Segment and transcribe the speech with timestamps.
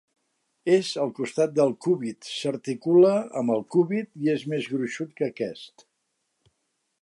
[0.75, 3.11] És al costat del cúbit, s'articula
[3.43, 5.87] amb el cúbit, i és més gruixut que aquest.